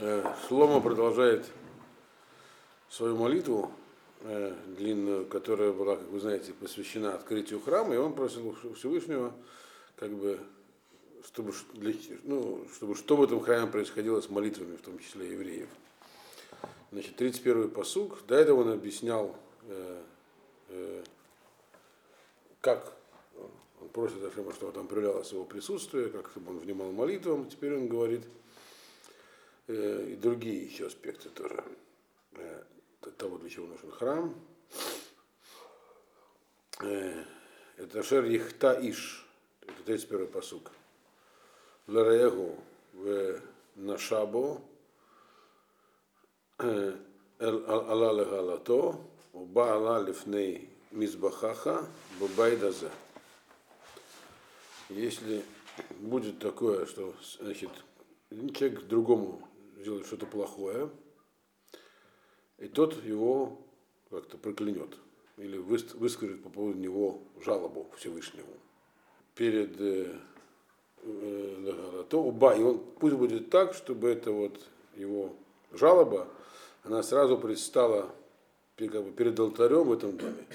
[0.00, 1.46] Э, Шлома продолжает
[2.90, 3.70] свою молитву
[4.22, 9.32] э, длинную, которая была, как вы знаете, посвящена открытию храма, и он просил Всевышнего,
[9.96, 10.40] как бы,
[11.26, 11.94] чтобы, для-
[12.24, 15.68] ну, чтобы что в этом храме происходило с молитвами, в том числе евреев.
[16.90, 18.24] Значит, 31-й посуг.
[18.26, 19.36] До этого он объяснял,
[19.68, 20.02] э,
[20.70, 21.04] э,
[22.60, 22.92] как
[23.80, 27.48] он просит Ашема, чтобы там проявлялось его присутствие, как чтобы он внимал молитвам.
[27.48, 28.22] Теперь он говорит
[29.66, 31.64] и другие еще аспекты тоже
[32.32, 32.62] э,
[33.16, 34.34] того, для чего нужен храм.
[36.80, 37.24] Э,
[37.76, 39.26] это Шер Ихта Иш,
[39.62, 40.70] это 31 посук.
[41.86, 42.58] Лареегу
[42.92, 43.40] в
[43.76, 44.60] Нашабо,
[46.58, 46.96] э,
[47.40, 49.00] Алла Легалато,
[49.32, 51.86] Уба Алла Лифней Мизбахаха,
[52.20, 52.90] Бабайдазе.
[54.90, 55.42] Если
[55.98, 57.70] будет такое, что значит,
[58.30, 59.46] человек к другому
[59.84, 60.88] сделает что-то плохое,
[62.56, 63.58] и тот его
[64.08, 64.96] как-то проклянет
[65.36, 68.48] или выс- выскажет по поводу него жалобу Всевышнему
[69.34, 70.18] перед э,
[71.02, 74.58] э, то уба, и он пусть будет так, чтобы это вот
[74.96, 75.36] его
[75.72, 76.28] жалоба,
[76.82, 78.10] она сразу предстала
[78.76, 80.46] как бы перед алтарем в этом доме.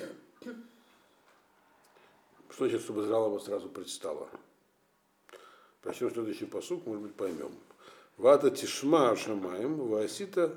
[2.49, 4.27] Что значит, чтобы жалоба сразу предстала?
[5.81, 7.51] Прочтем следующий посук, может быть, поймем.
[8.19, 10.53] Вата тишма шамаем, васита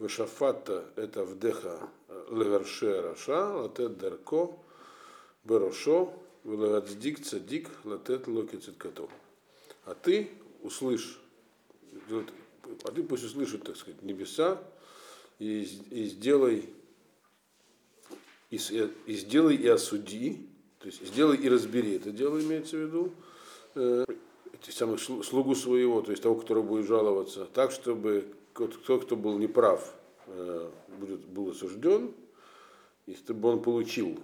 [0.00, 1.88] вешафата это вдеха
[2.32, 4.50] леверше раша, латет дарко,
[5.44, 6.12] берошо,
[6.42, 9.08] велагацдик цадик, латет локи циткато.
[9.84, 10.32] А ты
[10.64, 11.20] услышь,
[12.10, 14.60] а ты пусть услышат, так сказать, небеса,
[15.38, 16.68] и, и сделай,
[18.50, 18.56] и,
[19.06, 20.48] и сделай и осуди,
[20.80, 23.12] то есть сделай и разбери это дело, имеется в виду,
[23.76, 24.04] э,
[24.62, 29.38] самых слу- слугу своего, то есть того, который будет жаловаться, так, чтобы кто, кто был
[29.38, 29.94] неправ,
[30.26, 32.12] э, будет, был осужден,
[33.06, 34.18] и чтобы он получил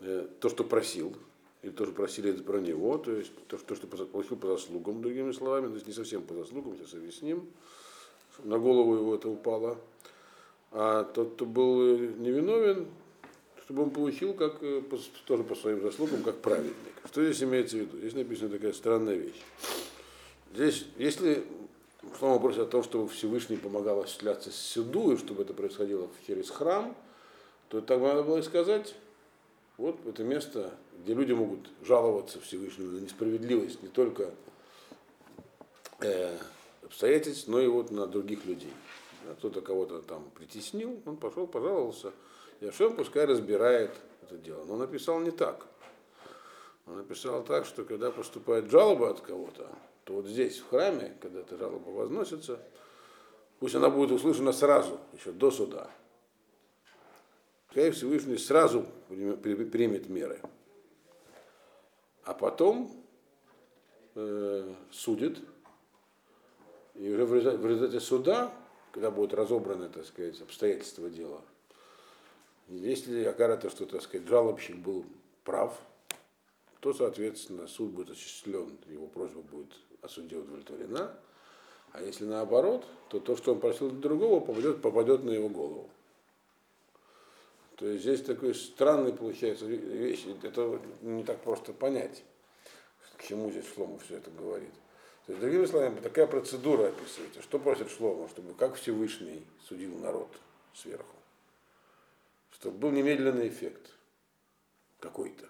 [0.00, 1.14] э, то, что просил,
[1.62, 4.46] или тоже просили это про него, то есть то, что, то, что по- получил по
[4.48, 7.46] заслугам, другими словами, то есть не совсем по заслугам, сейчас объясним,
[8.44, 9.78] на голову его это упало,
[10.70, 12.86] а тот, кто был э, невиновен,
[13.68, 14.82] чтобы он получил как, э,
[15.26, 16.74] тоже по своим заслугам, как праведник.
[17.04, 17.98] Что здесь имеется в виду?
[17.98, 19.42] Здесь написана такая странная вещь.
[20.54, 21.44] Здесь, если
[22.18, 26.96] слово просит о том, чтобы Всевышний помогал осуществляться сюду, и чтобы это происходило через храм,
[27.68, 28.94] то так надо было и сказать,
[29.76, 34.30] вот это место, где люди могут жаловаться Всевышнему на несправедливость не только
[36.00, 36.38] э,
[36.86, 38.72] обстоятельств, но и вот на других людей.
[39.26, 42.14] Да, Кто-то кого-то там притеснил, он пошел, пожаловался,
[42.60, 43.90] и Ашем пускай разбирает
[44.22, 44.64] это дело.
[44.64, 45.66] Но он написал не так.
[46.86, 49.68] Он написал так, что когда поступает жалоба от кого-то,
[50.04, 52.58] то вот здесь, в храме, когда эта жалоба возносится,
[53.60, 55.90] пусть она будет услышана сразу, еще до суда.
[57.66, 60.40] Пускай Всевышний сразу приме- при- примет меры.
[62.24, 62.90] А потом
[64.14, 65.38] э, судит,
[66.94, 67.34] и уже в
[67.66, 68.52] результате, суда,
[68.92, 71.42] когда будут разобраны, так сказать, обстоятельства дела,
[72.68, 75.04] если окажется, что, так сказать, жалобщик был
[75.44, 75.78] прав,
[76.80, 81.18] то, соответственно, суд будет осуществлен, его просьба будет о суде удовлетворена.
[81.92, 85.90] А если наоборот, то то, что он просил другого, попадет, попадет на его голову.
[87.76, 90.26] То есть здесь такой странный получается вещь.
[90.42, 92.24] Это не так просто понять,
[93.16, 94.72] к чему здесь Шлома все это говорит.
[95.26, 97.42] То есть, другими словами, такая процедура описывается.
[97.42, 98.28] Что просит Шлома?
[98.28, 100.28] Чтобы как Всевышний судил народ
[100.74, 101.17] сверху.
[102.58, 103.94] Чтобы был немедленный эффект
[105.00, 105.48] какой-то.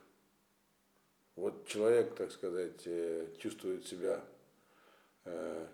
[1.37, 4.25] Вот человек, так сказать, э, чувствует себя
[5.25, 5.67] э,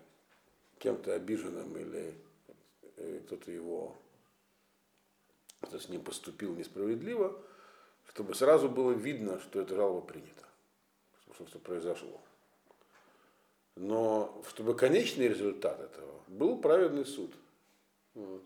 [0.79, 2.15] кем-то обиженным или
[2.97, 3.97] э, кто-то его
[5.61, 7.37] кто с ним поступил несправедливо,
[8.09, 10.45] чтобы сразу было видно, что эта жалоба принята,
[11.33, 12.21] что что произошло.
[13.75, 17.33] Но чтобы конечный результат этого был праведный суд.
[18.13, 18.43] Вот.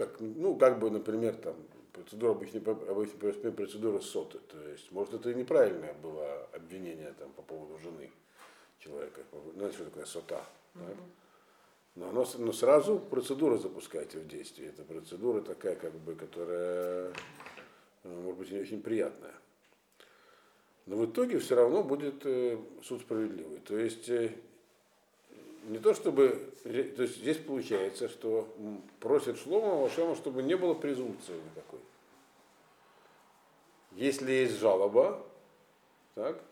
[0.00, 1.54] Так, ну, как бы, например, там,
[1.92, 2.58] процедура обычно,
[2.88, 4.38] обычно процедура соты.
[4.38, 8.10] То есть, может, это и неправильное было обвинение там, по поводу жены
[8.78, 9.20] человека.
[9.54, 10.42] Знаете, что такое сота?
[10.72, 10.96] так?
[11.96, 14.70] Но, оно, но сразу процедура запускайте в действие.
[14.70, 17.12] Это процедура такая, как бы, которая,
[18.02, 19.34] э, может быть, не очень приятная.
[20.86, 23.58] Но в итоге все равно будет э, суд справедливый.
[23.58, 24.32] То есть э,
[25.70, 26.68] не то чтобы, то
[27.02, 28.48] есть здесь получается, что
[28.98, 31.78] просит Шлома Вашема, чтобы не было презумпции никакой.
[33.92, 35.24] Если есть жалоба,
[36.16, 36.42] так,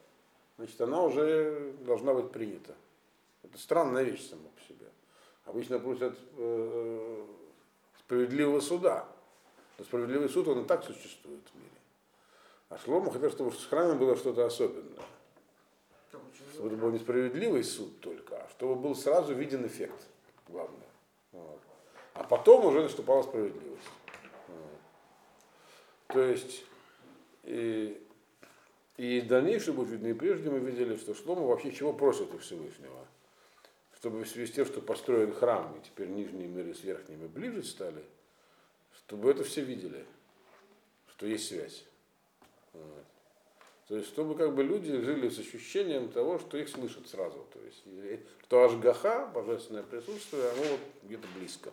[0.57, 2.77] значит, она уже должна быть принята.
[3.43, 4.87] Это странная вещь сама по себе.
[5.47, 7.27] Обычно просят э,
[7.99, 9.09] справедливого суда.
[9.79, 11.71] Но справедливый суд, он и так существует в мире.
[12.69, 15.05] А Шлома хотел, чтобы с храмом было что-то особенное.
[16.59, 20.09] Чтобы это был не справедливый суд только, а чтобы был сразу виден эффект,
[20.49, 20.89] главное.
[21.31, 21.61] Вот.
[22.15, 23.89] А потом уже наступала справедливость.
[24.49, 24.81] Вот.
[26.09, 26.65] То есть,
[27.45, 28.05] и,
[28.97, 33.07] и дальнейшее будет видно, и прежде мы видели, что Шлома вообще чего просит у Всевышнего.
[33.95, 37.63] Чтобы в связи с тем, что построен храм, и теперь нижние миры с верхними ближе
[37.63, 38.05] стали,
[38.97, 40.05] чтобы это все видели,
[41.11, 41.85] что есть связь.
[42.73, 43.05] Вот.
[43.89, 47.47] То есть, чтобы как бы люди жили с ощущением того, что их слышат сразу.
[47.55, 47.83] То есть,
[48.45, 51.71] что Ашгаха, божественное присутствие, оно вот где-то близко.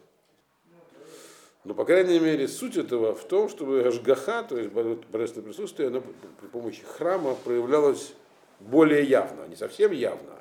[1.66, 6.02] Но, по крайней мере, суть этого в том, чтобы Ашгаха, то есть божественное присутствие, оно
[6.40, 8.14] при помощи храма проявлялось
[8.62, 10.40] более явно, не совсем явно.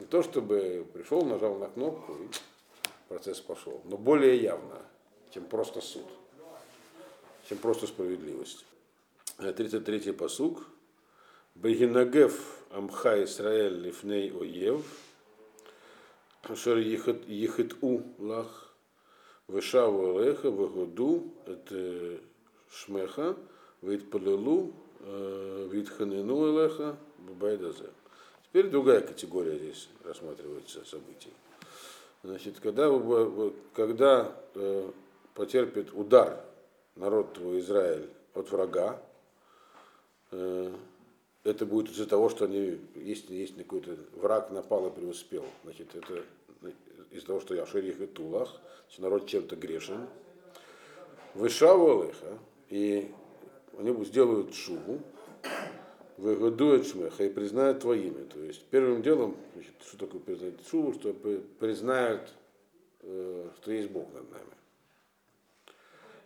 [0.00, 2.28] Не то, чтобы пришел, нажал на кнопку и
[3.08, 4.82] процесс пошел, но более явно,
[5.32, 6.06] чем просто суд,
[7.48, 8.64] чем просто справедливость.
[9.38, 10.66] 33-й посуг.
[11.54, 14.84] Бегинагев Амха Исраэль Лифней Оев,
[16.42, 18.74] Ашер Ехет У Лах,
[19.48, 22.18] Вешаву Элеха, Вагоду, это
[22.70, 23.36] Шмеха,
[23.82, 24.72] Витпалилу,
[25.70, 27.90] Витханину Элеха, Бабайдазе.
[28.44, 31.32] Теперь другая категория здесь рассматривается событий.
[32.22, 32.90] Значит, когда,
[33.74, 34.90] когда э,
[35.34, 36.42] потерпит удар
[36.96, 39.02] народ твой Израиль от врага,
[40.30, 40.72] э,
[41.44, 46.24] это будет из-за того, что они, если есть какой-то враг напал и преуспел, значит, это
[47.10, 50.06] из-за того, что я шерих и тулах, значит, народ чем-то грешен.
[51.34, 52.38] Вышаву Алеха,
[52.70, 53.10] и
[53.78, 55.00] они сделают шубу,
[56.16, 58.24] выгодуют шмеха и признают твоими.
[58.24, 61.12] То есть первым делом, значит, что такое признать шубу, что
[61.58, 62.22] признают,
[63.02, 64.44] э, что есть Бог над нами.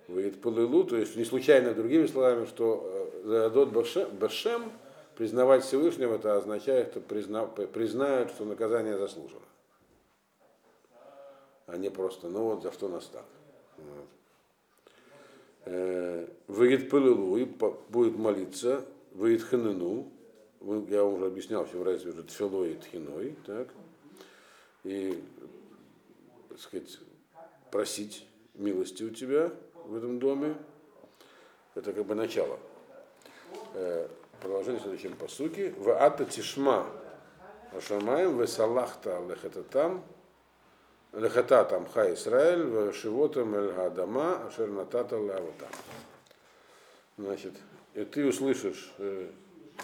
[0.06, 4.72] Выйдет полылу, то есть не случайно другими словами, что э, Задот Башем,
[5.18, 9.42] признавать Всевышнего, это означает, что призна, признают, что наказание заслужено.
[11.66, 13.24] А не просто, ну вот за что нас так.
[15.64, 20.08] Э, выйдет пылылу и будет молиться, выйдет ханену,
[20.88, 23.68] я вам уже объяснял, в чем разница между тфилой и тхиной, так,
[24.84, 25.20] и,
[26.48, 26.96] так сказать,
[27.72, 28.24] просить
[28.54, 29.50] милости у тебя
[29.84, 30.54] в этом доме,
[31.74, 32.60] это как бы начало.
[34.40, 35.74] Продолжение в следующем посуке.
[35.76, 36.86] В ата тишма
[37.72, 40.04] ашамаем весалахта лехататам
[41.12, 45.68] лехататам ха Исраэль в шивотам эль гадама ашер натата лаватам.
[47.16, 47.54] Значит,
[47.94, 49.28] и ты услышишь э,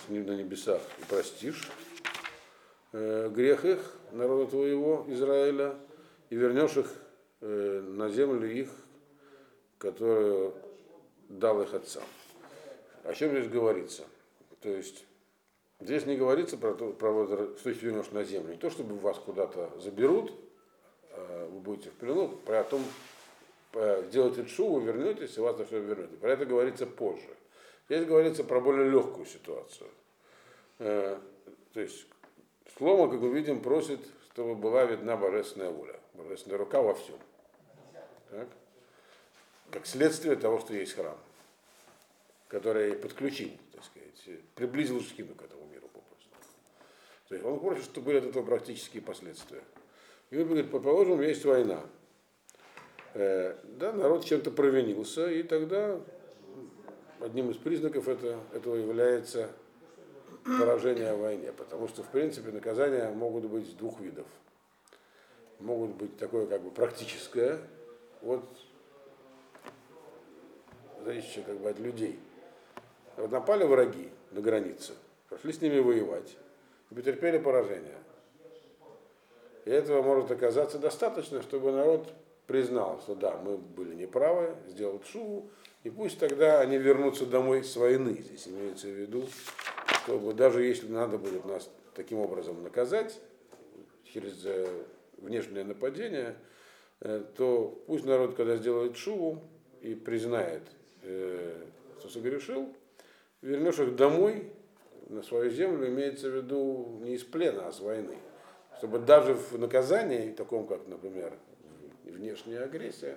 [0.08, 1.68] на небесах и простишь
[2.92, 3.80] э, грех их,
[4.12, 5.74] народа твоего, Израиля,
[6.30, 6.92] и вернешь их
[7.40, 8.68] э, на землю их,
[9.78, 10.54] которую
[11.28, 12.04] дал их отцам.
[13.02, 14.04] О чем здесь говорится?
[14.64, 15.04] То есть
[15.78, 17.26] здесь не говорится про то, про,
[17.58, 18.52] что если вернешь на землю.
[18.52, 20.32] Не то, чтобы вас куда-то заберут,
[21.10, 22.82] а вы будете в плену, про том,
[24.08, 26.16] сделаете шу, вы вернетесь, и вас на все вернете.
[26.16, 27.28] Про это говорится позже.
[27.90, 29.90] Здесь говорится про более легкую ситуацию.
[30.78, 31.18] Э,
[31.74, 32.06] то есть
[32.78, 34.00] Шлома, как мы видим, просит,
[34.32, 37.18] чтобы была видна божественная воля, божественная рука во всем.
[38.30, 38.48] Так?
[39.72, 41.18] Как следствие того, что есть храм,
[42.48, 43.50] который подключил
[44.54, 46.30] приблизил Шхину к этому миру попросту.
[47.28, 49.62] То есть он хочет, чтобы были от этого практические последствия.
[50.30, 51.80] И он говорит, предположим, есть война.
[53.14, 56.00] Э, да, народ чем-то провинился, и тогда
[57.20, 59.50] одним из признаков это, этого является
[60.44, 61.52] поражение в войне.
[61.52, 64.26] Потому что, в принципе, наказания могут быть двух видов.
[65.60, 67.60] Могут быть такое как бы практическое,
[68.20, 68.44] вот
[71.04, 72.18] зависящее как бы от людей–
[73.16, 74.92] напали враги на границе,
[75.28, 76.36] пошли с ними воевать
[76.90, 77.98] и потерпели поражение.
[79.64, 82.12] И этого может оказаться достаточно, чтобы народ
[82.46, 85.48] признал, что да, мы были неправы, сделал шуву,
[85.82, 88.18] и пусть тогда они вернутся домой с войны.
[88.20, 89.24] Здесь имеется в виду,
[90.04, 93.18] чтобы даже если надо будет нас таким образом наказать,
[94.04, 94.68] через э,
[95.18, 96.36] внешнее нападение,
[97.00, 99.42] э, то пусть народ, когда сделает шуву
[99.80, 100.62] и признает,
[101.02, 101.64] э,
[101.98, 102.74] что согрешил,
[103.44, 104.50] вернешь их домой,
[105.08, 108.16] на свою землю, имеется в виду не из плена, а с войны.
[108.78, 111.32] Чтобы даже в наказании, таком как, например,
[112.04, 113.16] внешняя агрессия,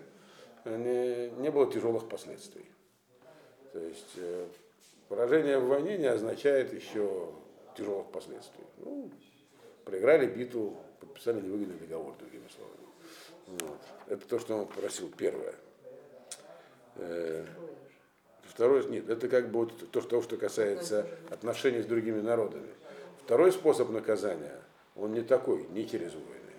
[0.66, 2.66] не, не было тяжелых последствий.
[3.72, 4.48] То есть э,
[5.08, 7.30] поражение в войне не означает еще
[7.78, 8.66] тяжелых последствий.
[8.80, 9.10] Ну,
[9.86, 12.88] проиграли битву, подписали невыгодный договор, другими словами.
[13.48, 13.80] Вот.
[14.08, 15.56] Это то, что он просил первое.
[18.58, 22.70] Э, Второе, нет, это как бы вот то, что, что касается отношений с другими народами.
[23.24, 24.60] Второй способ наказания,
[24.96, 26.56] он не такой, не через войны,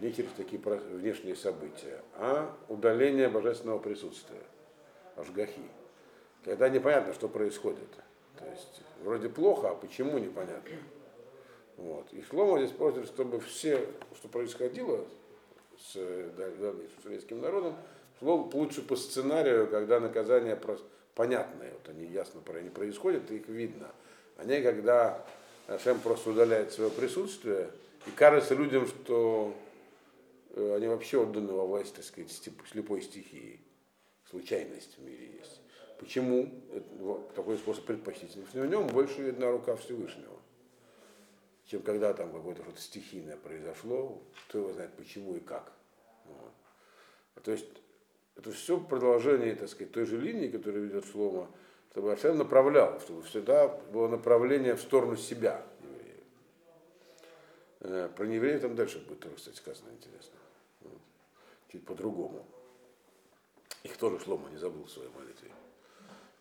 [0.00, 4.42] не через такие внешние события, а удаление божественного присутствия,
[5.16, 5.62] ашгахи.
[6.44, 7.88] Когда непонятно, что происходит.
[8.36, 10.76] То есть вроде плохо, а почему непонятно.
[11.76, 12.06] Вот.
[12.12, 13.86] И Шлома здесь просит, чтобы все,
[14.16, 15.04] что происходило
[15.78, 17.76] с, да, с советским народом,
[18.18, 23.90] шло лучше по сценарию, когда наказание просто понятные, вот они ясно не происходят, их видно.
[24.36, 25.24] Они, когда
[25.82, 27.70] Шем просто удаляет свое присутствие,
[28.06, 29.54] и кажется людям, что
[30.50, 33.60] э, они вообще отданы во власть, так сказать, слепой стихии.
[34.28, 35.60] Случайность в мире есть.
[35.98, 36.50] Почему
[37.36, 38.44] такой способ предпочтительный?
[38.44, 40.36] В нем больше видна рука Всевышнего,
[41.66, 45.72] чем когда там какое-то что-то стихийное произошло, кто его знает почему и как.
[46.24, 46.52] Вот.
[47.44, 47.68] То есть
[48.36, 51.48] это все продолжение, так сказать, той же линии, которую ведет Шлома,
[51.90, 56.24] чтобы Ашем направлял, чтобы всегда было направление в сторону себя евреев.
[57.80, 60.34] Э, про неевреев там дальше будет тоже, кстати, сказано интересно.
[61.70, 62.44] Чуть по-другому.
[63.82, 65.50] Их тоже Шлома не забыл в своей молитве.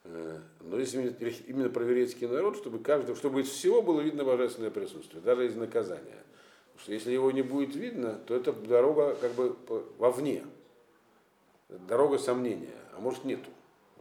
[0.06, 1.10] Э, но если
[1.48, 5.56] именно про еврейский народ, чтобы каждый, чтобы из всего было видно божественное присутствие, даже из
[5.56, 6.24] наказания.
[6.72, 9.56] Потому что если его не будет видно, то это дорога как бы
[9.98, 10.46] вовне
[11.80, 13.50] дорога сомнения, а может нету.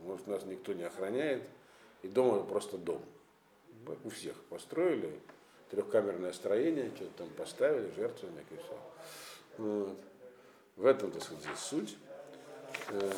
[0.05, 1.43] Может нас никто не охраняет,
[2.03, 3.03] и дом это просто дом.
[4.05, 5.12] У всех построили,
[5.71, 8.79] трехкамерное строение, что-то там поставили, жертвенник и все.
[9.59, 9.99] Вот.
[10.77, 11.97] В этом, так сказать, здесь суть.
[12.89, 13.12] Э,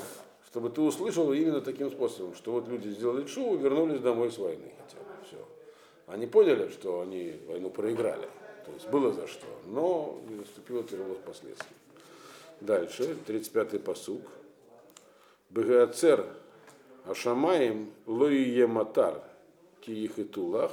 [0.49, 4.71] чтобы ты услышал именно таким способом, что вот люди сделали шоу, вернулись домой с войны
[4.79, 5.09] хотя бы.
[5.27, 5.49] Все.
[6.07, 8.29] Они поняли, что они войну проиграли.
[8.67, 11.77] То есть было за что, но наступило тяжелых последствий.
[12.61, 14.23] Дальше, 35-й посуг.
[15.53, 16.27] Бегацер
[17.05, 19.23] Ашамаем лоие матар
[19.83, 20.73] ки их и тулах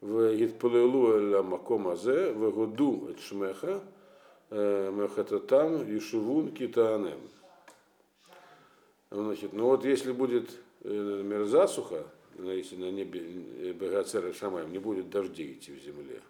[0.00, 3.80] в Гитпалелу эля маком азе в году эт шмеха
[4.50, 7.20] мехататам Ешувун китаанем.
[9.10, 10.50] Значит, ну вот если будет
[10.82, 12.06] например, засуха,
[12.38, 16.22] если на небе Бегацер Шамаем не будет дождей идти в земле,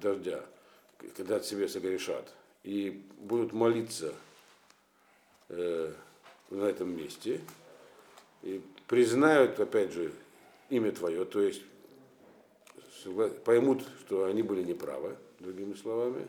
[0.00, 0.42] дождя,
[1.16, 2.32] когда тебе согрешат,
[2.64, 4.14] и будут молиться
[5.48, 5.92] э,
[6.50, 7.40] на этом месте
[8.42, 10.12] и признают, опять же,
[10.70, 11.62] имя твое, то есть
[13.44, 16.26] поймут, что они были неправы, другими словами,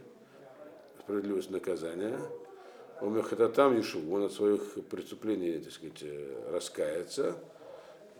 [1.02, 2.20] справедливость наказания.
[3.56, 7.36] Там Ишу, он от своих преступлений, так сказать, э, раскается.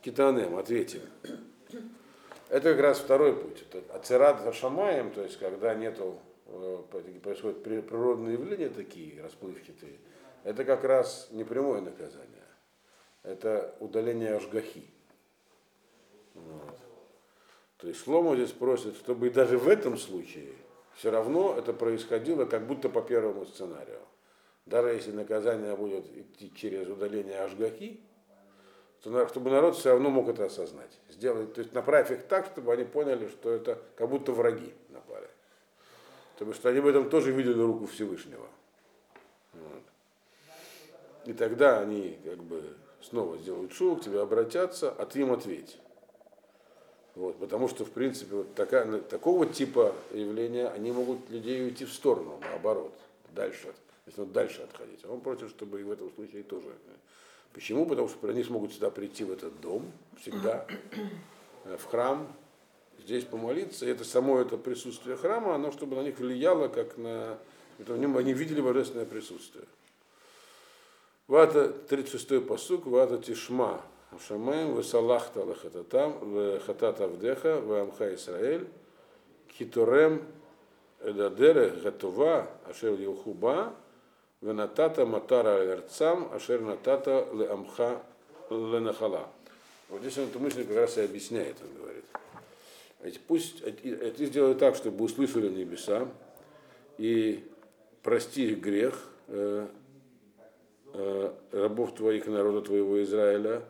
[0.04, 1.02] Китанем ответим.
[2.50, 3.64] Это как раз второй путь.
[3.70, 6.78] Это ацерат шамаем, то есть когда нету, э,
[7.24, 9.98] происходят природные явления такие, расплывчатые,
[10.48, 12.48] это как раз не прямое наказание.
[13.22, 14.90] Это удаление ажгахи.
[16.36, 16.80] Вот.
[17.80, 20.54] То есть Шломо здесь просит, чтобы и даже в этом случае
[20.96, 24.00] все равно это происходило как будто по первому сценарию.
[24.66, 28.00] Даже если наказание будет идти через удаление ажгахи,
[29.04, 30.98] то чтобы народ все равно мог это осознать.
[31.10, 35.28] Сделать, то есть направь их так, чтобы они поняли, что это как будто враги напали.
[36.36, 38.48] Потому что они в этом тоже видели руку Всевышнего.
[41.28, 42.64] И тогда они как бы
[43.02, 45.78] снова сделают шоу, к тебе обратятся, а ты им ответь.
[47.16, 51.92] Вот, потому что, в принципе, вот такая, такого типа явления, они могут людей уйти в
[51.92, 52.94] сторону, наоборот,
[53.36, 53.74] дальше,
[54.06, 55.02] если он дальше отходить.
[55.04, 56.68] А он против, чтобы и в этом случае тоже.
[57.54, 57.86] Почему?
[57.86, 59.84] Потому что они смогут сюда прийти в этот дом
[60.22, 60.66] всегда,
[61.66, 62.26] э, в храм,
[63.00, 63.86] здесь помолиться.
[63.86, 67.38] И это само это присутствие храма, оно чтобы на них влияло, как на...
[67.80, 69.66] Это в нем они видели божественное присутствие.
[71.28, 73.82] Вата 36-й посук, вата тишма,
[74.28, 78.68] Шамаем, весалахта лахататам, вехатат авдеха, вамха Исраэль,
[79.58, 80.24] киторем
[81.02, 83.74] эдадере гатова, ашер юхуба,
[84.42, 88.02] венатата матара эрцам, ашер натата леамха
[88.50, 89.28] ленахала.
[89.90, 92.06] Вот здесь он эту мысль как раз и объясняет, он говорит.
[93.02, 96.08] Ведь пусть это сделай так, чтобы услышали небеса
[96.98, 97.44] и
[98.02, 98.96] прости грех,
[99.30, 99.68] Э,
[101.52, 103.64] рабов твоих народа твоего Израиля.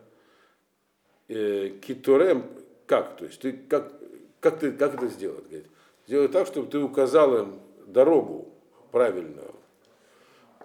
[1.28, 2.46] Э, киторем,
[2.86, 3.18] как?
[3.18, 3.92] То есть ты как,
[4.40, 5.46] как, ты, как это сделать?
[5.46, 5.68] Говорит,
[6.06, 8.48] сделай так, чтобы ты указал им дорогу
[8.92, 9.54] правильную,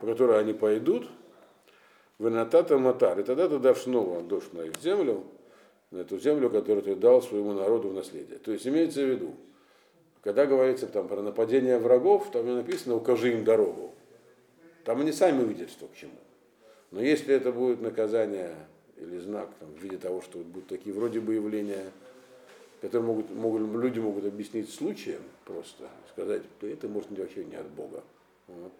[0.01, 1.09] по которой они пойдут,
[2.19, 3.19] в Натата Матар.
[3.19, 5.25] И тогда ты дашь снова дождь на их землю,
[5.91, 8.39] на эту землю, которую ты дал своему народу в наследие.
[8.39, 9.35] То есть имеется в виду,
[10.23, 13.93] когда говорится там про нападение врагов, там написано «укажи им дорогу».
[14.85, 16.13] Там они сами увидят, что к чему.
[16.93, 18.55] Но если это будет наказание
[18.99, 21.91] или знак там, в виде того, что будут такие вроде бы явления,
[22.81, 27.69] которые могут, могут, люди могут объяснить случаем просто, сказать, что это может вообще не от
[27.69, 28.03] Бога.
[28.47, 28.73] Вот.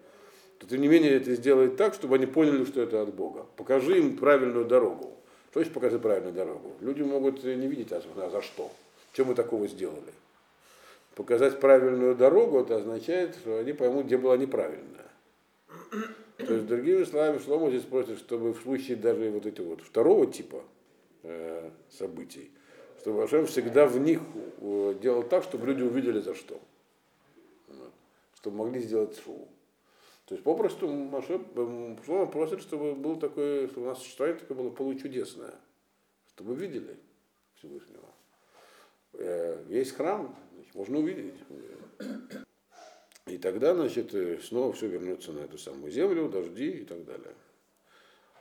[0.59, 3.45] То тем не менее это сделает так, чтобы они поняли, что это от Бога.
[3.57, 5.11] Покажи им правильную дорогу.
[5.51, 6.71] То есть покажи правильную дорогу.
[6.81, 8.71] Люди могут не видеть, а за что.
[9.13, 10.13] Чем мы такого сделали?
[11.15, 15.05] Показать правильную дорогу, это означает, что они поймут, где была неправильная.
[16.37, 20.25] То есть, другими словами, Шлома здесь просит, чтобы в случае даже вот эти вот второго
[20.25, 20.63] типа
[21.21, 22.51] э, событий,
[22.99, 24.19] чтобы Ашем всегда в них
[24.59, 26.59] э, делал так, чтобы люди увидели за что.
[28.35, 29.47] Чтобы могли сделать шоу.
[30.25, 30.87] То есть попросту
[32.05, 35.53] Шлома просит, чтобы был такой, чтобы у нас существование такое было получудесное,
[36.29, 36.97] чтобы видели
[37.55, 38.09] Всевышнего.
[39.13, 41.35] Э, весь храм значит, можно увидеть.
[43.25, 47.33] И тогда, значит, э, снова все вернется на эту самую землю, дожди и так далее.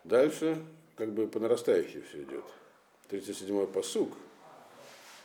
[0.02, 0.58] Дальше,
[0.96, 2.44] как бы по нарастающей все идет.
[3.08, 4.12] 37-й посук.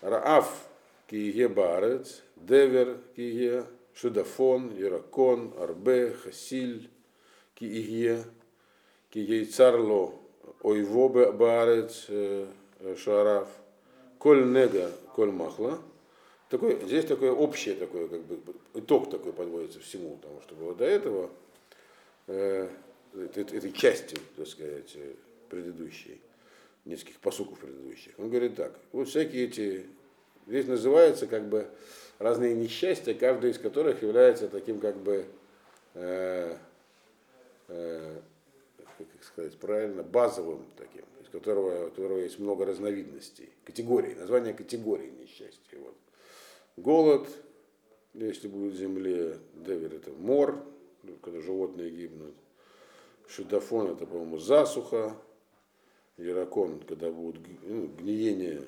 [0.01, 0.67] Раав
[1.07, 3.63] киге барец, девер киге,
[3.95, 6.89] шедафон, иракон, арбе, хасиль,
[7.55, 8.23] киге,
[9.09, 10.13] киге царло,
[10.61, 12.45] ойвобе барец, э,
[12.79, 13.47] э, шарав,
[14.19, 15.79] коль нега, коль махла
[16.49, 18.39] такой, здесь такое общее такое, как бы,
[18.73, 21.29] итог такой подводится всему, потому что было до этого,
[22.27, 22.69] э,
[23.13, 24.97] этой, части, так сказать,
[25.49, 26.19] предыдущей,
[26.85, 28.13] нескольких посуков предыдущих.
[28.17, 29.85] Он говорит так, вот всякие эти,
[30.45, 31.67] здесь называется как бы
[32.19, 35.25] разные несчастья, каждый из которых является таким как бы,
[35.95, 36.57] э,
[37.67, 38.19] э,
[38.97, 45.11] как сказать правильно, базовым таким, из которого, у которого есть много разновидностей, категорий, название категории
[45.19, 45.77] несчастья.
[45.79, 45.95] Вот
[46.77, 47.27] голод,
[48.13, 50.63] если будет в земле, девер это мор,
[51.21, 52.33] когда животные гибнут.
[53.27, 55.15] Шидафон это, по-моему, засуха.
[56.17, 58.63] Яракон, когда будут ну, гниение,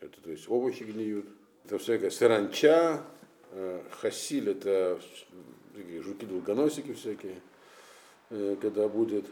[0.00, 1.26] это то есть овощи гниют.
[1.64, 3.02] Это всякая саранча,
[3.52, 5.00] э, хасиль это
[5.74, 7.40] жуки-долгоносики всякие,
[8.28, 9.24] э, когда будет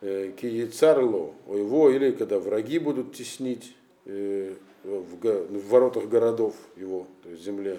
[0.00, 3.76] э, киецарло, его, или когда враги будут теснить,
[4.88, 7.78] в, в воротах городов его, то есть земле.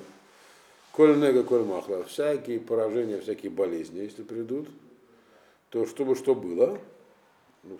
[0.91, 4.67] Коль нега, коль махла, всякие поражения, всякие болезни, если придут,
[5.69, 6.79] то чтобы что было,
[7.63, 7.79] ну,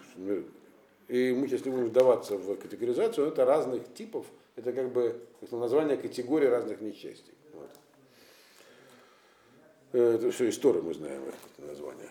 [1.08, 5.20] и мы, если будем вдаваться в категоризацию, это разных типов, это как бы
[5.52, 7.34] название категории разных несчастий.
[7.54, 7.70] Вот.
[9.94, 12.10] Э, это все история, мы знаем это название.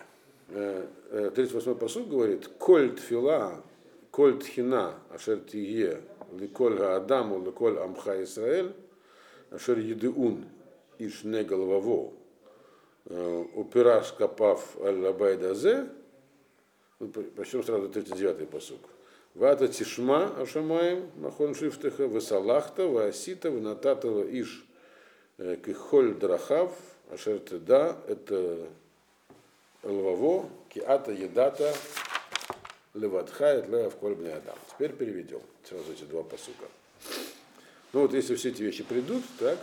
[0.49, 3.63] 38-й э, э, посуд говорит, коль тфила,
[4.11, 6.01] коль тхина, ашер тие,
[6.33, 8.73] Ликоль Адаму, Ликоль Амха Исраэль,
[9.51, 10.45] Ашер Едеун
[10.97, 12.13] Ишне Головаво,
[13.05, 15.89] Упираш Капав Аль-Лабайдазе,
[17.35, 18.81] причем сразу 39-й посук.
[19.35, 24.65] Вата Тишма Ашамаем, Махон Шифтеха, Весалахта, Васита, Ванататова Иш
[25.37, 26.71] Кихоль Драхав,
[27.11, 28.67] Ашер Теда, это
[29.83, 31.73] Лваво, Киата Едата,
[32.93, 34.57] Леватхает Леав Кольбный Адам.
[34.69, 36.65] Теперь переведем сразу эти два посука.
[37.93, 39.57] Ну вот если все эти вещи придут, так,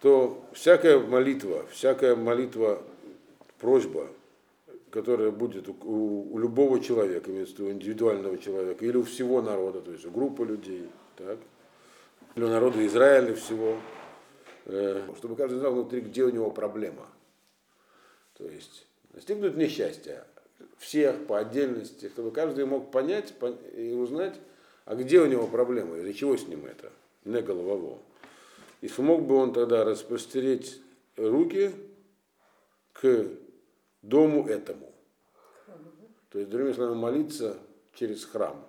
[0.00, 2.82] то всякая молитва, всякая молитва,
[3.58, 4.08] просьба,
[4.90, 9.42] которая будет у, у, у любого человека, имеется в виду индивидуального человека, или у всего
[9.42, 11.38] народа, то есть у группы людей, так,
[12.34, 13.78] или у народа Израиля всего,
[14.66, 17.06] э, чтобы каждый знал внутри, где у него проблема.
[18.36, 20.26] То есть достигнуть несчастья,
[20.78, 23.34] всех по отдельности, чтобы каждый мог понять
[23.76, 24.38] и узнать,
[24.84, 26.92] а где у него проблема, из-за чего с ним это,
[27.24, 27.98] не головово.
[28.80, 30.80] И смог бы он тогда распростереть
[31.16, 31.72] руки
[32.92, 33.26] к
[34.02, 34.92] дому этому.
[36.30, 37.56] То есть, другими словами, молиться
[37.94, 38.66] через храм.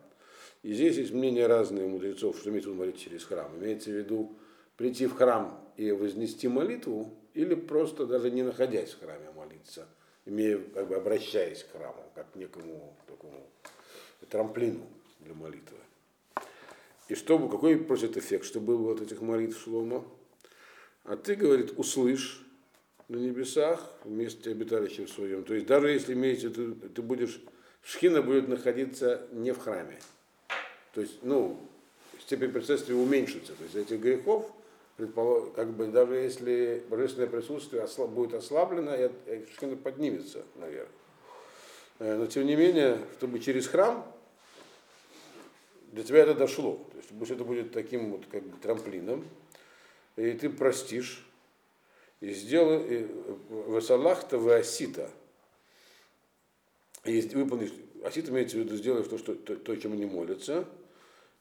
[0.63, 3.51] И здесь есть мнения разные мудрецов, что имеется в виду молиться через храм.
[3.57, 4.37] Имеется в виду
[4.77, 9.87] прийти в храм и вознести молитву, или просто даже не находясь в храме молиться–
[10.25, 13.47] имея, как бы обращаясь к храму, как к некому такому
[14.29, 14.85] трамплину
[15.19, 15.77] для молитвы.
[17.07, 20.03] И чтобы, какой просит эффект, что был вот этих молитв Шлома?
[21.03, 22.41] А ты, говорит, услышь
[23.07, 25.43] на небесах вместе обиталища в своем.
[25.43, 27.39] То есть даже если имеется, ты, ты будешь,
[27.83, 29.99] шхина будет находиться не в храме.
[30.93, 31.59] То есть, ну,
[32.19, 33.53] степень присутствия уменьшится.
[33.53, 34.51] То есть этих грехов
[34.97, 39.11] как бы даже если божественное присутствие ослаб, будет ослаблено,
[39.53, 40.87] Шхина поднимется наверх.
[41.99, 44.05] Э, но тем не менее, чтобы через храм
[45.91, 46.79] для тебя это дошло.
[46.91, 49.25] То есть пусть это будет таким вот как бы трамплином.
[50.15, 51.25] и ты простишь,
[52.21, 53.09] и сделай
[53.49, 55.09] васалахта васита.
[57.03, 57.71] И выполнишь,
[58.03, 60.65] асита имеется в виду, сделаешь то, что, то, то, чем они молятся.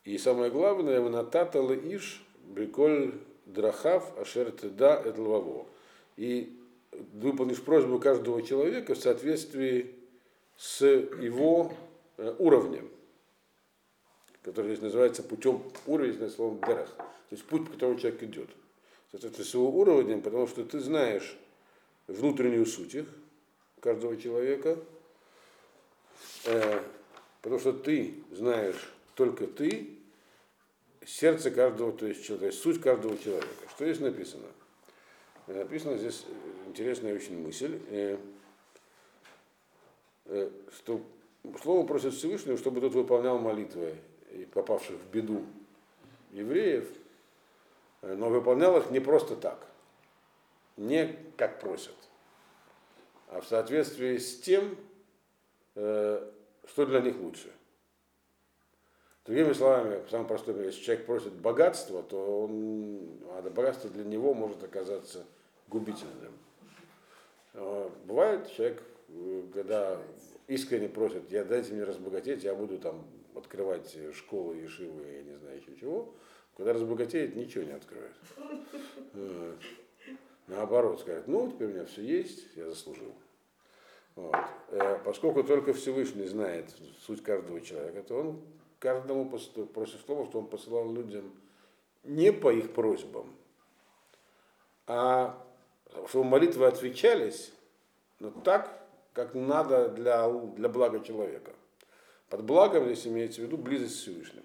[0.04, 3.14] И самое главное, ванатата иш бриколь
[3.46, 5.66] драхав ашер теда этлваво.
[6.16, 6.58] И
[7.12, 9.94] выполнишь просьбу каждого человека в соответствии
[10.56, 11.72] с его
[12.16, 12.88] э, уровнем,
[14.42, 18.48] который здесь называется путем, уровень, на словом дерах, то есть путь, по которому человек идет.
[19.10, 21.36] Соответственно, с его уровнем, потому что ты знаешь
[22.06, 23.06] внутреннюю суть их,
[23.80, 24.78] каждого человека,
[26.46, 26.80] э,
[27.42, 29.90] потому что ты знаешь только ты,
[31.06, 33.68] сердце каждого, то есть человека, суть каждого человека.
[33.70, 34.46] Что здесь написано?
[35.46, 36.24] Написано здесь
[36.66, 38.18] интересная очень мысль, э,
[40.26, 41.02] э, что
[41.62, 43.94] слово просит Всевышнего, чтобы тот выполнял молитвы
[44.52, 45.44] попавших в беду
[46.32, 46.88] евреев,
[48.02, 49.66] э, но выполнял их не просто так,
[50.78, 51.96] не как просят,
[53.28, 54.76] а в соответствии с тем,
[55.74, 57.52] что для них лучше.
[59.26, 64.62] Другими словами, самое простое, если человек просит богатства, то он, а богатство для него может
[64.62, 65.24] оказаться
[65.68, 66.32] губительным.
[67.54, 68.82] А, бывает, человек,
[69.54, 69.98] когда
[70.46, 73.02] искренне просит, я дайте мне разбогатеть, я буду там
[73.34, 76.12] открывать школы, ешивы, я не знаю еще чего.
[76.56, 78.12] Когда разбогатеет, ничего не откроет.
[80.46, 83.14] Наоборот, скажет, ну, теперь у меня все есть, я заслужил.
[84.14, 84.36] Вот.
[84.68, 86.66] Э, поскольку только Всевышний знает
[87.00, 88.40] суть каждого человека, то он
[88.84, 91.32] каждому просит слова, что он посылал людям
[92.02, 93.34] не по их просьбам,
[94.86, 95.42] а
[96.08, 97.50] чтобы молитвы отвечались,
[98.20, 101.52] но так, как надо для, для блага человека.
[102.28, 104.44] Под благом здесь имеется в виду близость с Всевышним.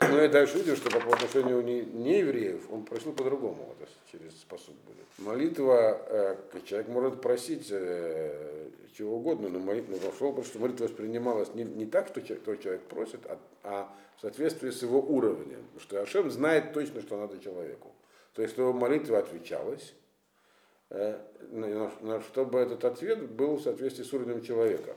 [0.00, 4.32] Но я дальше видим, что по отношению не, не евреев, он просил по-другому, вот, через
[4.40, 5.04] способ будет.
[5.18, 11.52] Молитва, э, человек может просить э, чего угодно, но, молитва, но потому что молитва воспринималась
[11.54, 15.64] не, не так, что человек, тот человек просит, а, а в соответствии с его уровнем.
[15.74, 17.92] Потому что Ашем знает точно, что надо человеку.
[18.34, 19.94] То есть, его молитва отвечалась,
[20.90, 21.18] Э,
[22.30, 24.94] чтобы этот ответ был в соответствии с уровнем человека.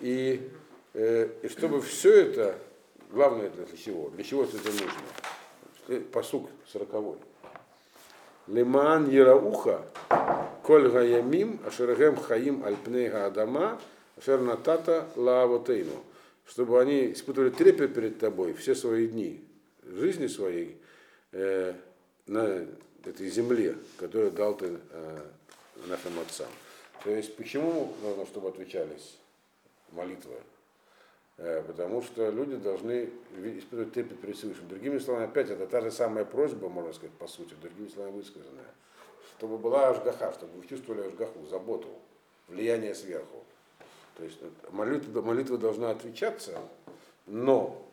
[0.00, 0.50] И,
[0.94, 2.58] э, и чтобы все это,
[3.10, 6.02] главное для чего, для чего это нужно.
[6.12, 7.18] Посук сороковой.
[8.48, 9.84] Лиман Ярауха,
[10.62, 13.80] Коль Гаямим, Ашергем Хаим Альпнейга Адама,
[14.16, 16.04] Ашернатата Лаавотейну.
[16.46, 19.44] Чтобы они испытывали трепет перед тобой все свои дни
[19.82, 20.80] жизни своей
[21.32, 21.74] э,
[22.26, 22.66] на
[23.04, 25.20] этой земле, которую дал ты э,
[25.86, 26.48] нашим отцам.
[27.04, 29.16] То есть почему нужно, чтобы отвечались
[29.92, 30.34] молитвы?
[31.38, 33.10] Э, потому что люди должны
[33.58, 34.68] испытывать трепет перед Всевышним.
[34.68, 38.72] Другими словами, опять это та же самая просьба, можно сказать, по сути, другими словами высказанная.
[39.36, 41.88] Чтобы была ажгаха, чтобы вы чувствовали ажгаху, заботу,
[42.48, 43.44] влияние сверху.
[44.16, 44.38] То есть
[44.70, 46.58] молитва, молитва должна отвечаться,
[47.26, 47.86] но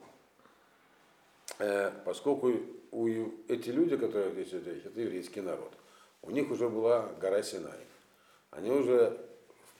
[1.59, 2.53] э, поскольку
[2.91, 3.07] у,
[3.49, 5.73] эти люди, которые здесь речь, это еврейский народ.
[6.21, 7.79] У них уже была гора Синай.
[8.51, 9.19] Они уже,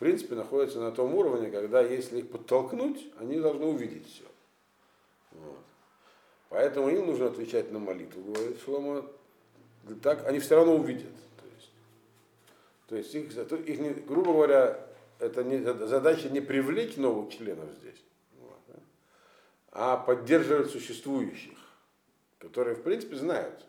[0.04, 4.26] принципе, находятся на том уровне, когда если их подтолкнуть, они должны увидеть все.
[5.32, 5.60] Вот.
[6.50, 9.06] Поэтому им нужно отвечать на молитву, говорит Шлома.
[10.02, 11.12] Так они все равно увидят.
[11.42, 11.72] То есть,
[12.88, 14.86] то есть их, их, грубо говоря,
[15.20, 18.02] это не, задача не привлечь новых членов здесь,
[18.40, 18.80] вот,
[19.72, 21.58] а поддерживать существующих
[22.44, 23.66] которые, в принципе, знают,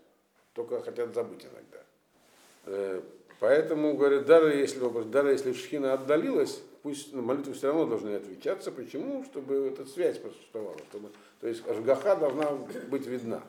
[0.52, 3.02] только хотят забыть иногда.
[3.40, 8.70] Поэтому, говорят, даже если, даже если шхина отдалилась, пусть на молитвы все равно должны отвечаться.
[8.70, 9.24] Почему?
[9.24, 10.78] Чтобы эта связь существовала.
[10.90, 12.50] Чтобы, то есть Ашгаха должна
[12.88, 13.42] быть видна,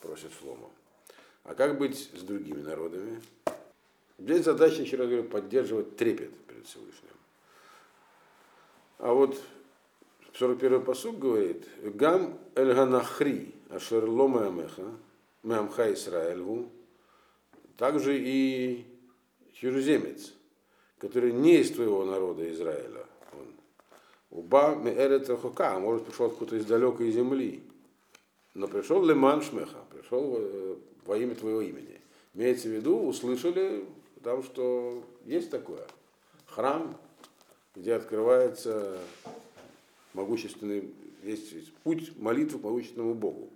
[0.00, 0.70] просит Шлома.
[1.44, 3.22] А как быть с другими народами?
[4.18, 7.10] Здесь задача, еще раз говорю, поддерживать трепет перед Всевышним.
[8.98, 9.38] А вот
[10.32, 14.84] 41-й посуд говорит, Гам эльганахри, ашер лома амеха,
[15.42, 16.70] меамха Исраэльгу,
[17.76, 18.84] также и
[19.54, 20.32] чужеземец,
[20.98, 23.06] который не из твоего народа Израиля.
[23.32, 23.46] Он.
[24.30, 27.62] Уба меэрет хока, а может пришел откуда-то из далекой земли.
[28.54, 32.00] Но пришел леман шмеха, пришел э, во имя твоего имени.
[32.34, 33.84] Имеется в виду, услышали
[34.22, 35.86] там, что есть такое.
[36.46, 36.96] Храм,
[37.74, 38.98] где открывается
[40.14, 40.90] могущественный,
[41.22, 43.50] есть путь молитвы к могущественному Богу.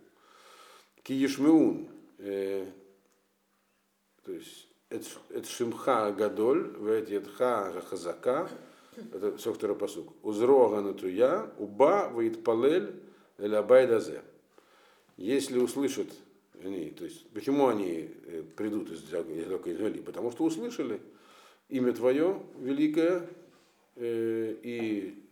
[1.03, 2.67] Киешмеун, э,
[4.25, 8.51] то есть это шимха гадоль, ветьетха хазака,
[8.97, 10.13] это второй посук.
[10.23, 12.95] Узрога натуя, уба ваитпалель
[13.39, 14.23] эль абайдазе.
[15.17, 16.09] Если услышат
[16.63, 20.01] они, то есть, почему они э, придут из далекой земли?
[20.01, 21.01] Потому что услышали
[21.69, 23.27] имя Твое великое
[23.97, 25.23] э, и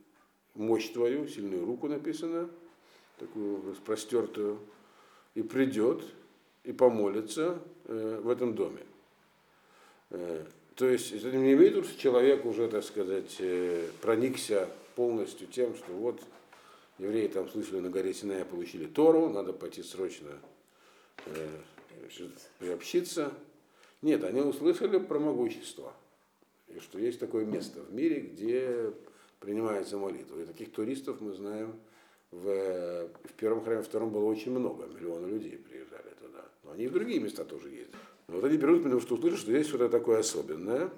[0.55, 2.49] мощь Твою, сильную руку написано,
[3.19, 4.59] такую распростертую,
[5.35, 6.03] и придет
[6.65, 8.83] и помолится в этом доме.
[10.11, 15.47] Э, то есть это не имеет виду, что человек уже, так сказать, э, проникся полностью
[15.49, 16.21] тем, что вот
[16.99, 20.31] евреи там слышали на горе Синая, получили Тору, надо пойти срочно
[21.27, 21.49] э,
[22.59, 23.33] приобщиться.
[24.03, 25.93] Нет, они услышали про могущество.
[26.69, 28.93] И что есть такое место в мире, где
[29.41, 30.39] принимается молитва.
[30.41, 31.75] И таких туристов мы знаем
[32.31, 35.61] в, в первом храме, в втором было очень много, миллионы людей.
[35.69, 35.78] Но
[36.79, 37.97] они и в другие места тоже ездят.
[38.29, 40.91] Но вот они берут, потому что услышат, что есть что-то такое особенное.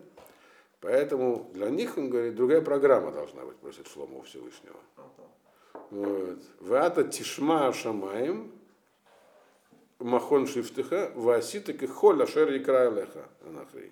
[0.82, 4.76] Поэтому для них, он говорит, другая программа должна быть, просит Шломо Всевышнего.
[5.90, 6.38] Вот.
[6.60, 8.52] Вата тишма шамаем,
[9.98, 13.90] махон шифтыха, васитык и холя шер крайлеха анахри.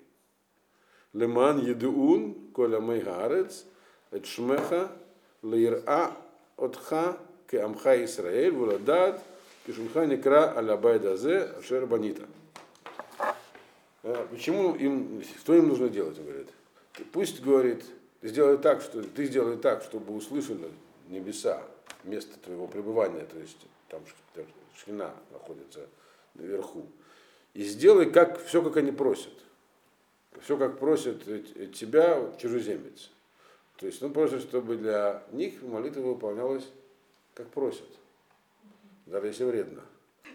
[1.13, 2.79] Леман едуун, коля
[4.11, 4.91] эт шмеха,
[5.41, 6.13] лейра
[6.55, 9.23] отха, ке амха Исраэль, вуладад,
[9.69, 12.23] Кишунха Некра Алябайдазе Шербанита.
[14.01, 16.47] Э, почему им, что им нужно делать, он говорит.
[17.11, 17.85] Пусть, говорит,
[18.23, 20.71] сделай так, что ты сделай так, чтобы услышали
[21.07, 21.61] небеса,
[22.03, 24.01] место твоего пребывания, то есть там
[24.75, 25.85] шхина находится
[26.33, 26.87] наверху.
[27.53, 29.33] И сделай как, все, как они просят.
[30.41, 33.11] Все, как просят э, э, тебя чужеземец.
[33.77, 36.67] То есть ну просто чтобы для них молитва выполнялась,
[37.35, 37.98] как просят
[39.09, 39.81] даже если вредно.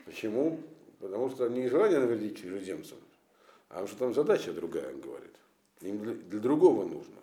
[0.05, 0.61] Почему?
[1.01, 2.99] Потому что не желание навредить чужеземцам,
[3.69, 5.35] а потому что там задача другая, он говорит.
[5.81, 7.17] Им для, для другого нужно.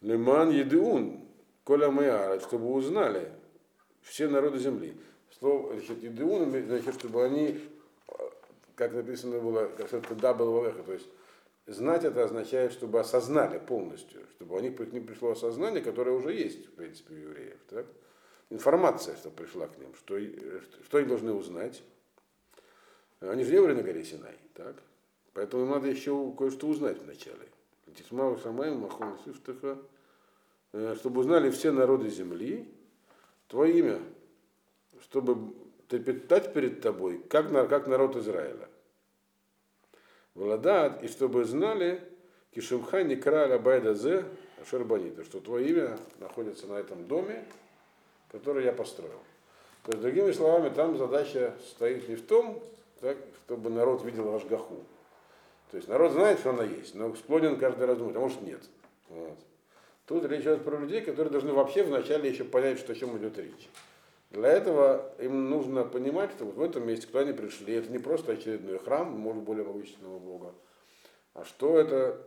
[0.00, 1.20] Леман едеун,
[1.64, 3.32] коля мэара, чтобы узнали
[4.02, 4.94] все народы земли.
[5.38, 7.58] Слово, едеун, значит, чтобы они,
[8.76, 11.08] как написано было, как это да было то есть
[11.66, 16.32] знать это означает, чтобы осознали полностью, чтобы у них к ним пришло осознание, которое уже
[16.32, 17.58] есть, в принципе, у евреев.
[17.70, 17.86] Так?
[18.54, 20.16] Информация, что пришла к ним, что,
[20.84, 21.82] что они должны узнать.
[23.18, 24.76] Они же не были на горе Синай, так?
[25.32, 27.48] Поэтому им надо еще кое-что узнать вначале.
[27.96, 29.18] Тисмау Самаем, Махон
[30.72, 32.72] э, чтобы узнали все народы земли,
[33.48, 33.98] твое имя,
[35.02, 35.52] чтобы
[35.88, 38.68] трепетать перед тобой, как, как народ Израиля.
[40.34, 42.00] Владат, и чтобы знали,
[42.52, 44.24] Кишимха не краля байдазе
[44.70, 47.44] Шербанита, что твое имя находится на этом доме,
[48.30, 49.20] который я построил.
[49.84, 52.62] То есть, другими словами, там задача стоит не в том,
[53.00, 54.78] так, чтобы народ видел ваш гаху.
[55.70, 58.60] То есть народ знает, что она есть, но склонен каждый раз думать, а может нет.
[59.08, 59.38] Вот.
[60.06, 63.36] Тут речь идет про людей, которые должны вообще вначале еще понять, что о чем идет
[63.38, 63.68] речь.
[64.30, 67.98] Для этого им нужно понимать, что вот в этом месте, куда они пришли, это не
[67.98, 70.54] просто очередной храм, может, более могущественного Бога,
[71.34, 72.20] а что это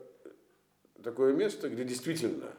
[1.04, 2.52] такое место, где действительно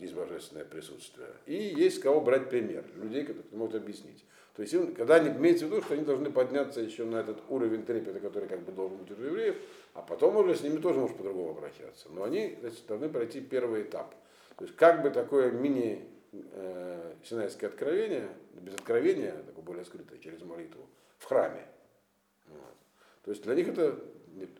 [0.00, 1.28] есть божественное присутствие.
[1.46, 4.24] И есть кого брать пример, людей, которые могут объяснить.
[4.54, 7.84] То есть, когда они имеется в виду, что они должны подняться еще на этот уровень
[7.84, 9.56] трепета, который как бы должен быть у евреев,
[9.92, 12.08] а потом уже с ними тоже может по-другому обращаться.
[12.10, 14.14] Но они значит, должны пройти первый этап.
[14.56, 20.40] То есть, как бы такое мини э, Синайское откровение, без откровения, такое более скрытое, через
[20.40, 20.86] молитву,
[21.18, 21.66] в храме.
[22.48, 22.74] Вот.
[23.24, 23.98] То есть для них это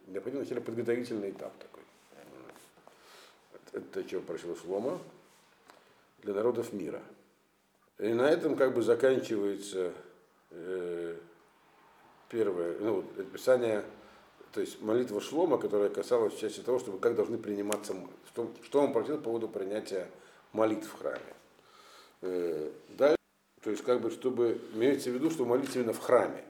[0.06, 1.82] необходимо подготовительный этап такой.
[3.54, 5.00] Это, это что просил Шлома
[6.26, 7.00] для народов мира.
[7.98, 9.92] И на этом как бы заканчивается
[10.50, 11.16] э,
[12.28, 13.84] первое, ну, описание,
[14.52, 17.94] то есть молитва Шлома, которая касалась части того, чтобы как должны приниматься,
[18.26, 20.10] что, что он просил по поводу принятия
[20.52, 21.34] молитв в храме.
[22.20, 23.16] Э, да,
[23.62, 26.44] то есть как бы, чтобы, имеется в виду, что молиться именно в храме.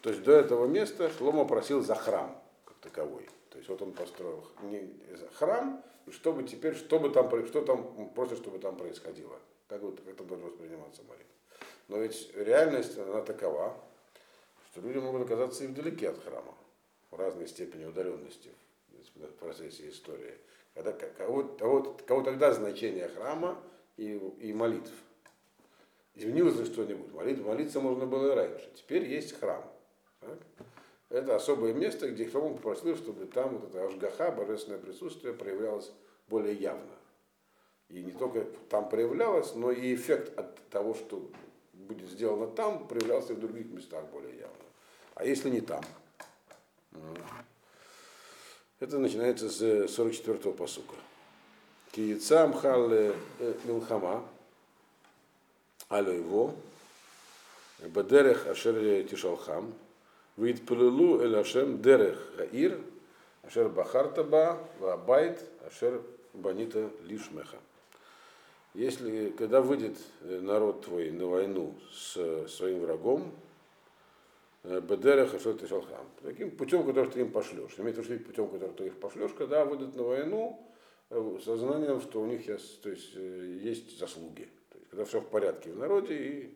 [0.00, 3.28] То есть до этого места Шлома просил за храм как таковой.
[3.70, 4.44] То есть вот он построил
[5.34, 9.38] храм, чтобы теперь, чтобы там, что там, просто чтобы там происходило.
[9.68, 11.26] Как, вот, это должно восприниматься молитва.
[11.86, 13.80] Но ведь реальность, она такова,
[14.72, 16.52] что люди могут оказаться и вдалеке от храма,
[17.12, 18.50] в разной степени удаленности
[19.14, 20.34] в процессе истории.
[20.74, 23.62] Когда, кого, кого, кого тогда значение храма
[23.96, 24.92] и, и молитв.
[26.16, 27.12] Изменилось ли что-нибудь?
[27.12, 28.68] Молитв, молиться можно было и раньше.
[28.74, 29.62] Теперь есть храм.
[30.20, 30.38] Так?
[31.10, 35.90] Это особое место, где Храмон попросил, чтобы там вот это ажгаха, божественное присутствие проявлялось
[36.28, 36.94] более явно.
[37.88, 41.28] И не только там проявлялось, но и эффект от того, что
[41.72, 44.54] будет сделано там, проявлялся и в других местах более явно.
[45.16, 45.82] А если не там?
[48.78, 50.94] Это начинается с 44-го посука.
[51.90, 53.12] Киецам хал э,
[53.64, 54.24] милхама,
[55.90, 56.54] алю его,
[57.80, 59.74] бадерех ашер тишалхам,
[60.40, 62.80] Витпалилу эль Ашем дерех гаир,
[63.42, 67.58] ашер бахартаба, вабайт, ашер банита лишмеха.
[68.72, 73.32] Если, когда выйдет народ твой на войну с своим врагом,
[74.62, 76.06] Бедереха, что ты шалхам.
[76.22, 77.72] Таким путем, который ты им пошлешь.
[77.78, 80.66] Имеется в виду путем, который ты их пошлешь, когда выйдут на войну,
[81.42, 84.48] сознанием, что у них есть, то есть, есть заслуги.
[84.70, 86.54] То есть, когда все в порядке в народе и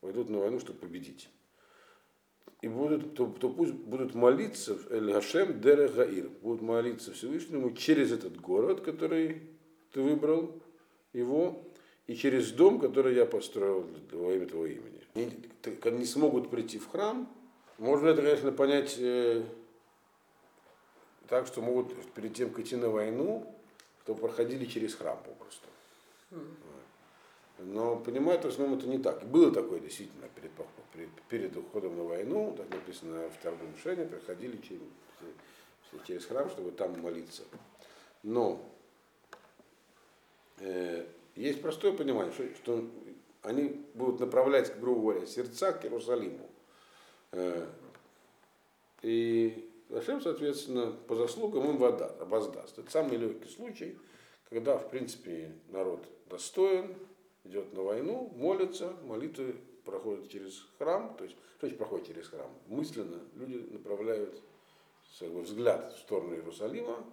[0.00, 1.30] пойдут на войну, чтобы победить.
[2.62, 8.12] И будут, то, то пусть будут молиться Эль Хашем Дере Гаир, будут молиться Всевышнему через
[8.12, 9.42] этот город, который
[9.92, 10.62] ты выбрал,
[11.12, 11.60] его,
[12.06, 15.02] и через дом, который я построил во имя твоего имени.
[15.84, 17.28] Они не смогут прийти в храм,
[17.78, 19.42] можно это, конечно, понять э,
[21.28, 23.56] так, что могут перед тем, как идти на войну,
[24.04, 25.66] то проходили через храм попросту.
[27.58, 29.24] Но понимаю, в основном это не так.
[29.28, 30.66] было такое действительно перед, перед,
[31.28, 34.82] перед уходом на войну, так написано в втором решении, проходили через,
[36.06, 37.42] через храм, чтобы там молиться.
[38.22, 38.60] Но
[40.58, 42.90] э, есть простое понимание, что, что
[43.42, 46.48] они будут направлять, грубо говоря, сердца к Иерусалиму.
[47.32, 47.66] Э,
[49.02, 52.78] и Ашем, соответственно, по заслугам им вода воздаст.
[52.78, 53.98] Это самый легкий случай,
[54.48, 56.94] когда, в принципе, народ достоин,
[57.44, 62.50] идет на войну, молится, молитвы проходят через храм, то есть, что значит проходит через храм?
[62.66, 64.40] Мысленно люди направляют
[65.16, 67.04] свой взгляд в сторону Иерусалима,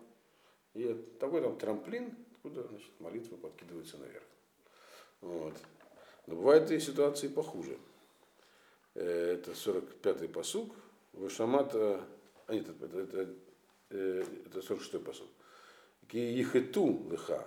[0.74, 4.24] и такой там трамплин, откуда значит, молитва подкидывается наверх.
[5.22, 5.56] Вот.
[6.28, 7.78] Но бывают и ситуации похуже.
[8.94, 10.74] Э, это 45-й посуг.
[11.14, 12.06] Вышамата
[12.50, 13.22] а нет, это, это,
[13.92, 15.30] это, это 46 посуд.
[16.08, 17.46] Ки ехету лыха,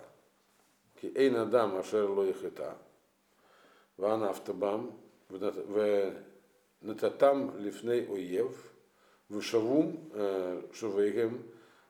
[1.01, 2.77] ки эйн адам ашер ло ехета,
[3.97, 4.97] вана автобам,
[6.81, 8.55] нетатам лифней оев,
[9.29, 9.99] вышавум
[10.73, 11.41] шувейгем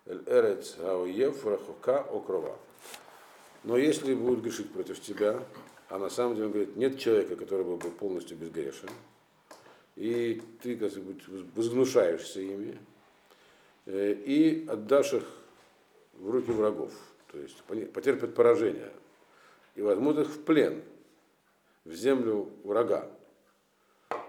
[0.05, 2.57] эль эрец аоев рахука окрова.
[3.63, 5.43] Но если будут грешить против тебя,
[5.89, 8.89] а на самом деле он говорит, нет человека, который был бы полностью безгрешен,
[9.95, 11.15] и ты, как бы,
[11.55, 12.77] возгнушаешься ими,
[13.85, 15.23] Э, и отдашь их
[16.13, 16.93] в руки врагов,
[17.31, 18.91] то есть потерпят поражение,
[19.75, 20.81] и возьмут их в плен,
[21.83, 23.09] в землю врага,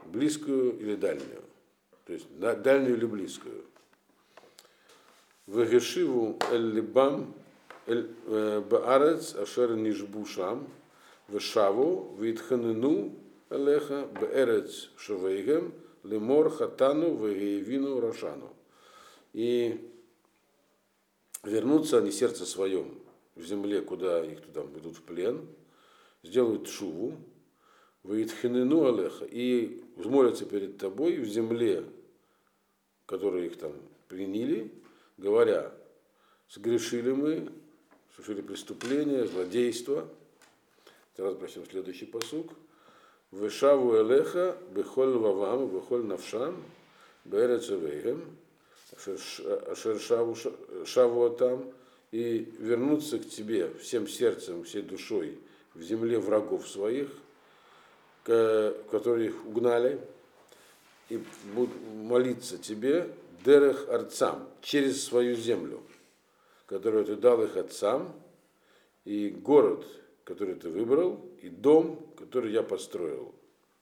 [0.06, 1.42] близкую или дальнюю,
[2.06, 3.64] то есть дальнюю или близкую.
[5.46, 7.34] Вегешиву эль-либам
[7.86, 10.66] э, баарец ашер нишбушам,
[11.28, 13.14] вешаву витханену
[13.50, 18.52] элеха баарец шавейгем лемор хатану вегеевину рошану
[19.32, 19.90] и
[21.42, 22.98] вернуться они сердце своем
[23.34, 25.46] в земле, куда их туда идут в плен,
[26.22, 27.16] сделают шуву,
[28.04, 31.84] выитхинену алеха, и взмолятся перед тобой в земле,
[33.06, 33.72] которую их там
[34.08, 34.70] приняли,
[35.16, 35.72] говоря,
[36.48, 37.50] сгрешили мы,
[38.14, 40.08] совершили преступление, злодейство.
[41.16, 42.52] Teraz просим следующий посук.
[43.32, 46.62] Вешаву элеха, бехоль вавам, бехоль навшам,
[47.24, 48.24] берецевейгем,
[50.84, 51.72] Шаву там
[52.12, 55.38] и вернуться к тебе всем сердцем, всей душой
[55.74, 57.08] в земле врагов своих,
[58.24, 60.00] которые их угнали,
[61.08, 61.22] и
[61.54, 63.10] будут молиться тебе
[63.44, 65.82] дерех арцам, через свою землю,
[66.66, 68.12] которую ты дал их отцам,
[69.04, 69.86] и город,
[70.24, 73.34] который ты выбрал, и дом, который я построил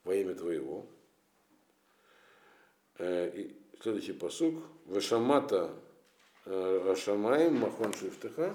[0.04, 0.84] во имя твоего.
[2.98, 4.62] Э, и Следующий посук.
[4.86, 5.74] Вешамата
[6.44, 8.54] Рашамаем Махон Шифтыха,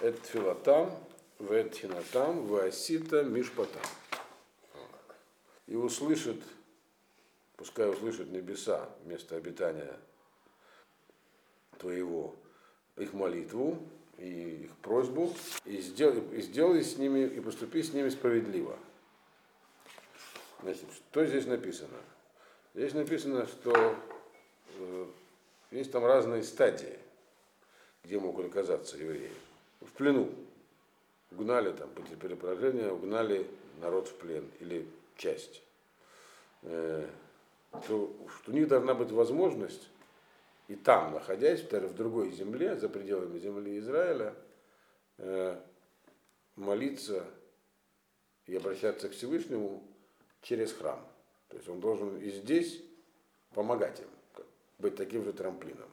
[0.00, 0.90] Эт Филатам,
[1.38, 3.80] Вет Хинатам, Васита Мишпатам.
[5.70, 6.42] И услышит,
[7.56, 9.98] пускай услышит небеса, место обитания
[11.78, 12.34] твоего,
[12.96, 13.78] их молитву
[14.18, 15.32] и их просьбу,
[15.64, 18.78] и сделай, и сделай с ними, и поступи с ними справедливо.
[20.60, 21.96] Значит, что здесь написано?
[22.74, 23.96] Здесь написано, что
[24.80, 25.06] Э,
[25.70, 26.98] есть там разные стадии,
[28.04, 29.30] где могут оказаться евреи.
[29.80, 30.30] В плену.
[31.32, 33.46] Угнали там, потерпели поражение, угнали
[33.80, 34.84] народ в плен или
[35.20, 35.62] часть.
[36.62, 37.06] Э,
[37.70, 39.88] то, что у них должна быть возможность
[40.68, 44.34] и там, находясь в другой земле, за пределами земли Израиля,
[45.18, 45.60] э,
[46.56, 47.24] молиться
[48.46, 49.82] и обращаться к Всевышнему
[50.42, 51.00] через храм.
[51.48, 52.82] То есть он должен и здесь
[53.54, 54.08] помогать им
[54.78, 55.90] быть таким же трамплином.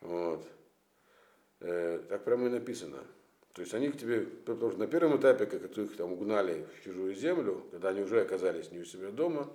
[0.00, 0.46] Вот.
[1.60, 3.04] Э, так прямо и написано.
[3.52, 6.84] То есть они к тебе, потому что на первом этапе, как их там угнали в
[6.84, 9.50] чужую землю, когда они уже оказались не у себя дома,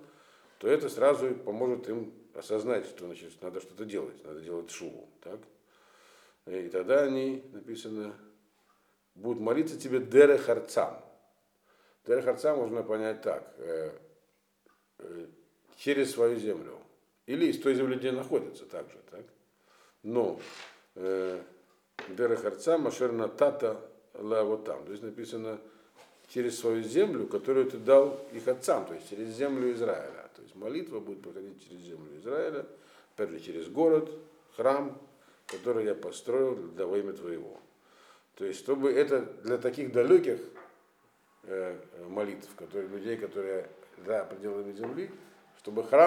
[0.58, 5.08] то это сразу поможет им осознать, что значит, надо что-то делать, надо делать шуву.
[5.22, 5.40] Так?
[6.46, 8.14] И тогда они, написано,
[9.14, 11.02] будут молиться тебе дере харцам.
[12.06, 13.92] Дере харцам можно понять так, э,
[14.98, 15.26] э,
[15.76, 16.78] через свою землю.
[17.24, 18.98] Или из той земли, где находится также.
[19.10, 19.24] Так?
[20.02, 20.38] Но
[20.94, 21.42] э,
[22.08, 23.80] дере харцам ашер натата
[24.14, 24.84] вот там.
[24.84, 25.58] То есть написано
[26.28, 30.28] через свою землю, которую ты дал их отцам, то есть через землю Израиля.
[30.34, 32.66] То есть молитва будет проходить через землю Израиля,
[33.18, 34.10] же через город,
[34.56, 34.98] храм,
[35.46, 37.58] который я построил для во имя твоего.
[38.34, 40.40] То есть, чтобы это для таких далеких
[41.44, 41.78] э,
[42.08, 43.68] молитв, которые, людей, которые
[44.04, 45.10] за пределами земли,
[45.58, 46.04] чтобы храм